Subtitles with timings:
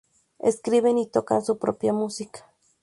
[0.39, 2.49] Escriben y tocan su propia música.